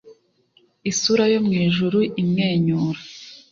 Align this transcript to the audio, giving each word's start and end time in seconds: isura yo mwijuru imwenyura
isura 0.91 1.23
yo 1.33 1.39
mwijuru 1.45 1.99
imwenyura 2.21 2.99